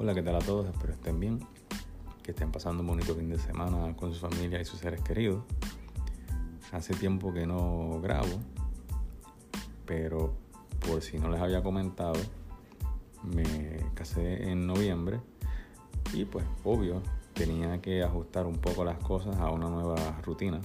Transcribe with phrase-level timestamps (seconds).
[0.00, 0.64] Hola, ¿qué tal a todos?
[0.68, 1.40] Espero estén bien,
[2.22, 5.42] que estén pasando un bonito fin de semana con su familia y sus seres queridos.
[6.70, 8.38] Hace tiempo que no grabo,
[9.84, 10.36] pero
[10.86, 12.14] por si no les había comentado,
[13.24, 13.42] me
[13.94, 15.20] casé en noviembre
[16.14, 17.02] y pues obvio
[17.34, 20.60] tenía que ajustar un poco las cosas a una nueva rutina.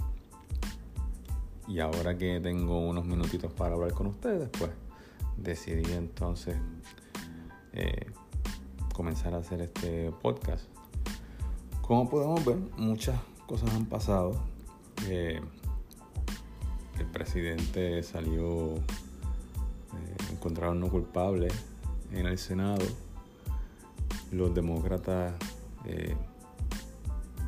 [1.68, 4.70] Y ahora que tengo unos minutitos para hablar con ustedes, pues
[5.38, 6.56] decidí entonces
[7.72, 8.12] eh,
[8.94, 10.66] comenzar a hacer este podcast.
[11.82, 14.34] Como podemos ver, muchas cosas han pasado.
[15.08, 15.42] Eh,
[17.00, 18.80] el presidente salió, eh,
[20.32, 21.50] encontraron no culpable
[22.12, 22.86] en el Senado.
[24.32, 25.34] Los demócratas
[25.86, 26.16] eh,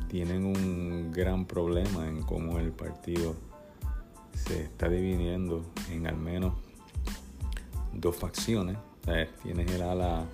[0.08, 3.34] tienen un gran problema en cómo el partido
[4.34, 6.52] se está dividiendo en al menos
[7.92, 8.76] dos facciones.
[9.42, 10.26] tienes el ala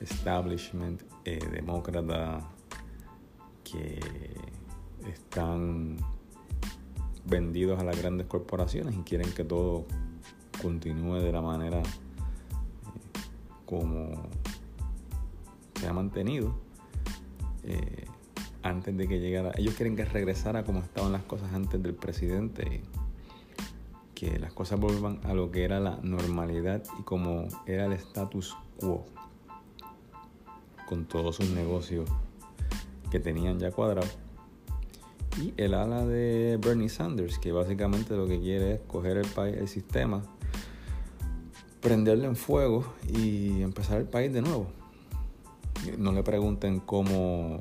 [0.00, 2.40] establishment eh, demócrata
[3.64, 3.98] que
[5.10, 5.96] están
[7.24, 9.86] vendidos a las grandes corporaciones y quieren que todo
[10.62, 11.82] continúe de la manera eh,
[13.66, 14.28] como
[15.74, 16.54] se ha mantenido
[17.64, 18.06] eh,
[18.62, 19.52] antes de que llegara.
[19.56, 22.82] Ellos quieren que regresara como estaban las cosas antes del presidente
[24.14, 28.56] que las cosas vuelvan a lo que era la normalidad y como era el status
[28.80, 29.06] quo
[30.88, 32.08] con todos sus negocios
[33.10, 34.16] que tenían ya cuadrados.
[35.40, 39.56] Y el ala de Bernie Sanders, que básicamente lo que quiere es coger el, país,
[39.56, 40.22] el sistema,
[41.80, 44.66] prenderle en fuego y empezar el país de nuevo.
[45.96, 47.60] No le pregunten cómo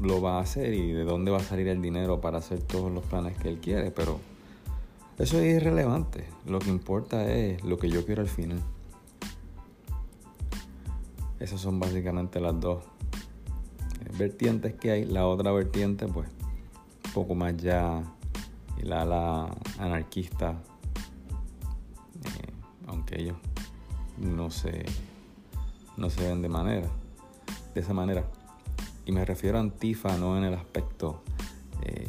[0.00, 2.92] lo va a hacer y de dónde va a salir el dinero para hacer todos
[2.92, 4.20] los planes que él quiere, pero
[5.18, 6.24] eso es irrelevante.
[6.46, 8.62] Lo que importa es lo que yo quiero al final.
[11.40, 15.04] Esas son básicamente las dos eh, vertientes que hay.
[15.04, 16.28] La otra vertiente, pues,
[17.06, 18.02] un poco más ya
[18.82, 20.52] la ala anarquista,
[22.24, 22.52] eh,
[22.86, 23.36] aunque ellos
[24.18, 24.84] no se,
[25.96, 26.88] no se ven de manera,
[27.74, 28.24] de esa manera.
[29.04, 31.22] Y me refiero a Antifa no en el aspecto
[31.82, 32.06] eh,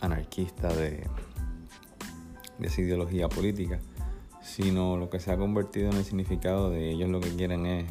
[0.00, 1.06] anarquista de
[2.60, 3.80] de esa ideología política,
[4.50, 7.86] sino lo que se ha convertido en el significado de ellos lo que quieren es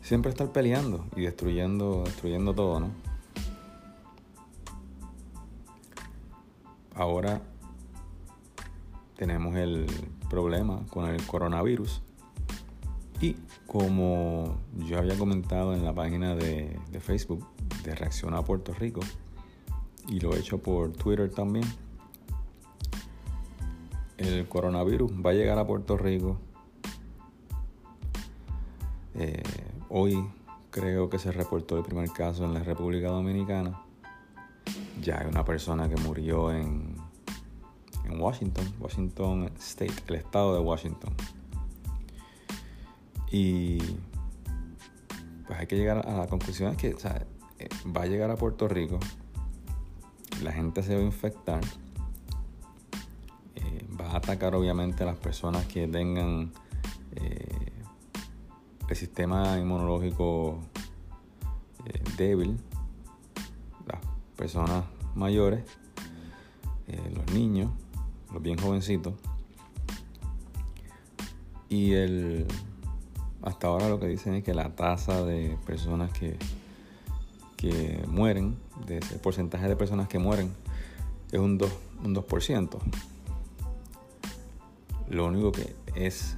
[0.00, 2.90] siempre estar peleando y destruyendo, destruyendo todo, ¿no?
[6.94, 7.42] Ahora
[9.16, 9.86] tenemos el
[10.30, 12.02] problema con el coronavirus
[13.20, 13.36] y
[13.66, 17.44] como yo había comentado en la página de, de Facebook
[17.82, 19.00] de Reacción a Puerto Rico
[20.08, 21.64] y lo he hecho por Twitter también,
[24.22, 26.38] el coronavirus va a llegar a Puerto Rico.
[29.14, 29.42] Eh,
[29.88, 30.24] hoy
[30.70, 33.82] creo que se reportó el primer caso en la República Dominicana.
[35.02, 36.96] Ya hay una persona que murió en,
[38.18, 41.14] Washington, Washington State, el estado de Washington.
[43.30, 43.78] Y
[45.46, 49.00] pues hay que llegar a la conclusión que eh, va a llegar a Puerto Rico,
[50.42, 51.62] la gente se va a infectar
[53.98, 56.52] atacar obviamente a las personas que tengan
[57.16, 57.72] eh,
[58.88, 60.60] el sistema inmunológico
[61.86, 62.58] eh, débil,
[63.86, 64.00] las
[64.36, 65.64] personas mayores,
[66.88, 67.70] eh, los niños,
[68.32, 69.14] los bien jovencitos.
[71.68, 72.46] Y el,
[73.42, 76.36] hasta ahora lo que dicen es que la tasa de personas que,
[77.56, 80.52] que mueren, de ese porcentaje de personas que mueren,
[81.30, 81.70] es un 2%.
[82.04, 82.78] Un 2%.
[85.08, 86.36] Lo único que es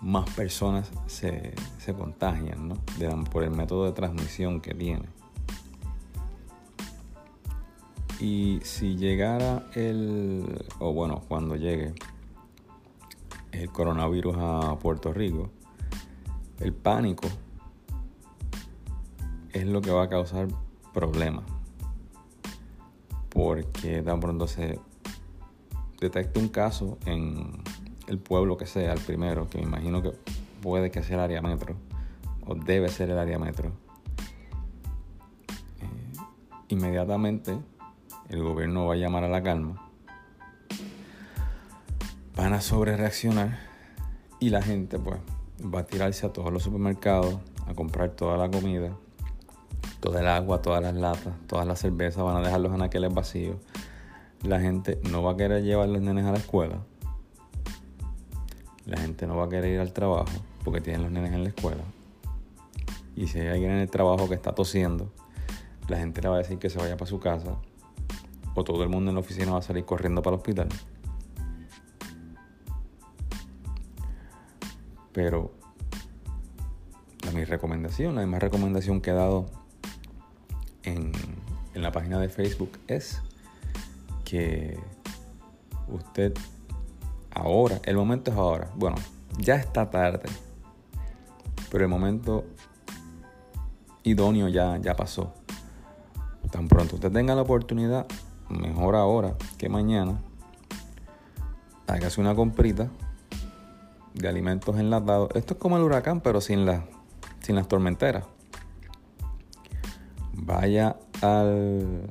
[0.00, 1.54] más personas se,
[1.96, 2.76] contagian ¿no?
[3.30, 5.08] por el método de transmisión que tiene.
[8.20, 11.94] Y si llegara el, o bueno, cuando llegue
[13.52, 15.50] el coronavirus a Puerto Rico,
[16.60, 17.28] el pánico
[19.52, 20.48] es lo que va a causar
[20.92, 21.44] problemas.
[23.30, 24.78] Porque tan pronto se
[26.00, 27.62] detecte un caso en
[28.06, 30.12] el pueblo que sea, el primero, que me imagino que
[30.62, 31.76] puede que sea el área metro,
[32.46, 33.72] o debe ser el área metro,
[35.80, 36.18] eh,
[36.68, 37.56] inmediatamente
[38.28, 39.90] el gobierno va a llamar a la calma,
[42.36, 43.58] van a sobre reaccionar
[44.40, 45.18] y la gente pues
[45.62, 48.96] va a tirarse a todos los supermercados a comprar toda la comida,
[50.00, 53.56] toda el agua, todas las latas, todas las cervezas, van a dejar los anaqueles vacíos
[54.44, 56.78] la gente no va a querer llevar a los nenes a la escuela.
[58.84, 60.30] La gente no va a querer ir al trabajo
[60.62, 61.82] porque tienen los nenes en la escuela.
[63.16, 65.10] Y si hay alguien en el trabajo que está tosiendo,
[65.88, 67.56] la gente le va a decir que se vaya para su casa.
[68.54, 70.68] O todo el mundo en la oficina va a salir corriendo para el hospital.
[75.12, 75.54] Pero
[77.24, 79.46] la, mi recomendación, la misma recomendación que he dado
[80.82, 81.12] en,
[81.72, 83.22] en la página de Facebook es
[85.88, 86.34] usted
[87.30, 88.70] ahora, el momento es ahora.
[88.76, 88.96] Bueno,
[89.38, 90.28] ya está tarde,
[91.70, 92.44] pero el momento
[94.02, 95.32] idóneo ya, ya pasó.
[96.50, 98.06] Tan pronto usted tenga la oportunidad,
[98.48, 100.20] mejor ahora que mañana,
[101.86, 102.90] hágase una comprita
[104.14, 105.30] de alimentos enlatados.
[105.34, 106.84] Esto es como el huracán, pero sin, la,
[107.40, 108.24] sin las tormenteras.
[110.32, 112.08] Vaya al,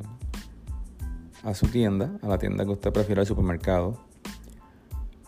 [1.44, 3.98] a su tienda, a la tienda que usted prefiera, al supermercado.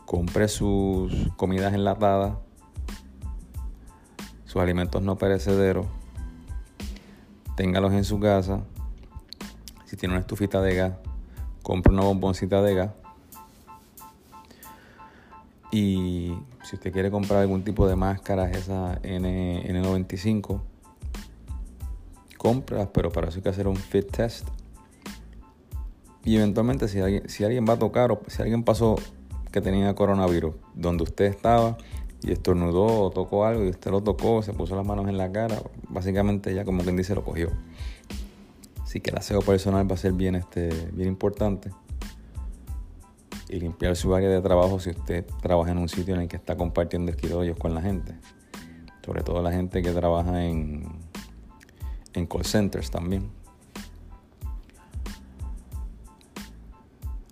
[0.06, 2.38] Compre sus comidas enlatadas,
[4.46, 5.88] sus alimentos no perecederos.
[7.58, 8.62] Téngalos en su casa.
[9.86, 10.94] Si tiene una estufita de gas,
[11.62, 12.92] compre una bomboncita de gas.
[15.72, 16.34] Y
[16.64, 20.62] si usted quiere comprar algún tipo de máscaras, esa N, N95,
[22.38, 24.48] compras, pero para eso hay que hacer un fit test.
[26.26, 28.96] Y eventualmente si alguien, si alguien va a tocar o si alguien pasó
[29.52, 31.78] que tenía coronavirus, donde usted estaba
[32.24, 35.32] y estornudó o tocó algo y usted lo tocó, se puso las manos en la
[35.32, 37.52] cara, básicamente ya como quien dice lo cogió.
[38.84, 41.72] Así que el aseo personal va a ser bien, este, bien importante.
[43.48, 46.36] Y limpiar su área de trabajo si usted trabaja en un sitio en el que
[46.36, 48.16] está compartiendo esquidollos con la gente.
[49.06, 50.88] Sobre todo la gente que trabaja en,
[52.14, 53.30] en call centers también.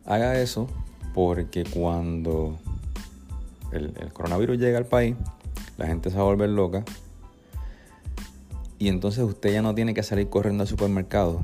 [0.05, 0.67] Haga eso
[1.13, 2.57] porque cuando
[3.71, 5.15] el, coronavirus llega al país,
[5.77, 6.83] la gente se va a volver loca
[8.79, 11.41] y entonces usted ya no tiene que salir corriendo al supermercado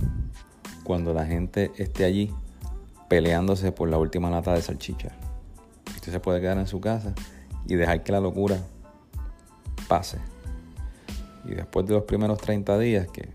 [0.83, 2.33] cuando la gente esté allí
[3.07, 5.11] peleándose por la última lata de salchicha.
[5.95, 7.13] Usted se puede quedar en su casa
[7.65, 8.57] y dejar que la locura
[9.87, 10.17] pase.
[11.45, 13.29] Y después de los primeros 30 días que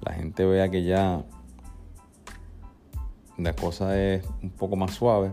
[0.00, 1.24] la gente vea que ya
[3.38, 5.32] la cosa es un poco más suave,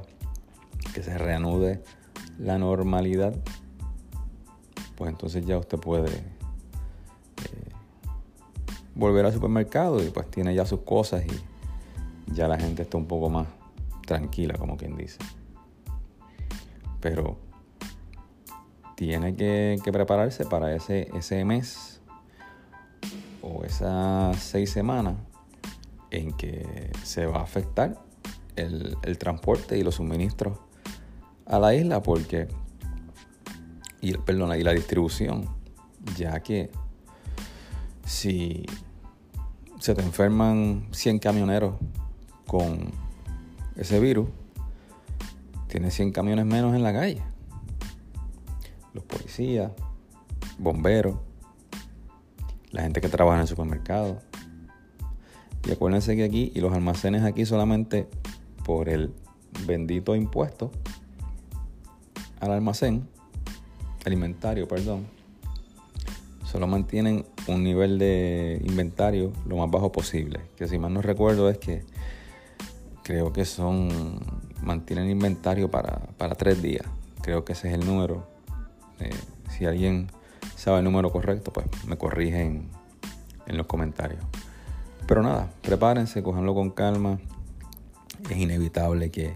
[0.93, 1.81] que se reanude
[2.37, 3.33] la normalidad,
[4.95, 7.69] pues entonces ya usted puede eh,
[8.95, 13.07] volver al supermercado y pues tiene ya sus cosas y ya la gente está un
[13.07, 13.47] poco más
[14.05, 15.19] tranquila, como quien dice.
[16.99, 17.37] Pero
[18.95, 22.01] tiene que, prepararse para ese, ese mes
[23.41, 25.15] o esas seis semanas
[26.13, 28.01] en que se va a afectar
[28.55, 30.59] el, transporte y los suministros
[31.45, 32.47] a la isla porque
[33.99, 35.49] y perdona y la distribución
[36.15, 36.69] ya que
[38.05, 38.65] si
[39.79, 41.75] se te enferman 100 camioneros
[42.47, 42.91] con
[43.75, 44.29] ese virus
[45.67, 47.23] tienes 100 camiones menos en la calle.
[48.93, 49.71] Los policías
[50.59, 51.15] bomberos
[52.71, 54.19] la gente que trabaja en el supermercado
[55.67, 58.07] y acuérdense que aquí, y los almacenes aquí solamente
[58.65, 59.13] por el
[59.65, 60.71] bendito impuesto
[62.39, 63.07] al almacén,
[64.05, 65.05] alimentario, perdón,
[66.43, 70.41] solo mantienen un nivel de inventario lo más bajo posible.
[70.57, 71.83] Que si mal no recuerdo es que
[73.03, 74.19] creo que son,
[74.61, 76.85] mantienen inventario para, tres días.
[77.21, 78.27] Creo que ese es el número.
[78.99, 79.09] Eh,
[79.49, 80.07] si alguien
[80.55, 82.69] sabe el número correcto, pues me corrigen
[83.47, 84.23] en los comentarios.
[85.07, 87.19] Pero nada, prepárense, cojanlo con calma.
[88.29, 89.35] Es inevitable que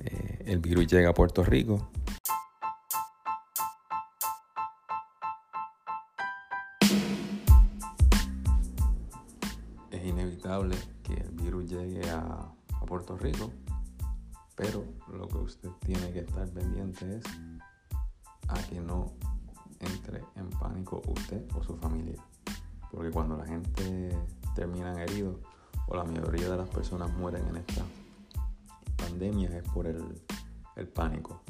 [0.00, 1.90] eh, el virus llegue a Puerto Rico.
[9.90, 12.52] Es inevitable que el virus llegue a
[12.86, 13.50] Puerto Rico.
[14.54, 17.24] Pero lo que usted tiene que estar pendiente es
[18.46, 19.12] a que no
[19.80, 22.22] entre en pánico usted o su familia.
[22.92, 24.10] Porque cuando la gente
[24.54, 25.36] terminan heridos
[25.86, 27.82] o la mayoría de las personas mueren en esta
[28.96, 31.42] pandemia es por el, pánico,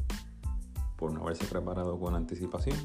[0.96, 2.76] por no haberse preparado con anticipación.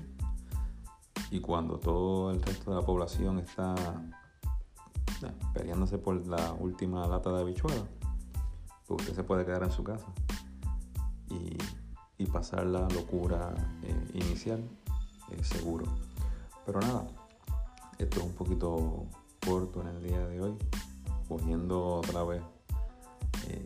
[1.31, 3.75] Y cuando todo el resto de la población está
[5.53, 7.83] peleándose por la última lata de habichuela,
[8.87, 10.07] pues usted se puede quedar en su casa
[11.29, 11.57] y,
[12.31, 14.61] pasar la locura eh, inicial
[15.31, 15.85] eh, seguro.
[16.63, 17.07] Pero nada,
[17.97, 19.07] esto es un poquito
[19.45, 20.57] corto en el día de hoy,
[21.27, 22.41] cogiendo otra vez
[23.47, 23.65] eh,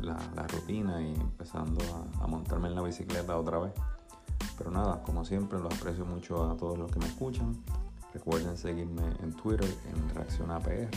[0.00, 1.80] la, rutina y empezando
[2.20, 3.72] a, montarme en la bicicleta otra vez.
[4.58, 7.56] Pero nada, como siempre, los aprecio mucho a todos los que me escuchan.
[8.12, 10.88] Recuerden seguirme en Twitter en Reacciona PR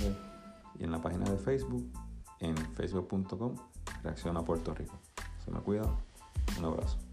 [0.79, 1.89] y en la página de Facebook
[2.39, 3.55] en facebook.com
[4.03, 4.95] Reacciona Puerto Rico.
[5.43, 5.83] Se me cuida.
[6.59, 7.06] Un abrazo.